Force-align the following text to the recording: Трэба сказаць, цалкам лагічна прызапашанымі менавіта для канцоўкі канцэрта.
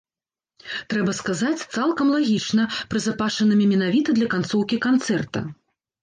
Трэба 0.91 1.11
сказаць, 1.17 1.65
цалкам 1.75 2.07
лагічна 2.15 2.65
прызапашанымі 2.93 3.65
менавіта 3.73 4.09
для 4.21 4.27
канцоўкі 4.33 4.79
канцэрта. 4.87 5.39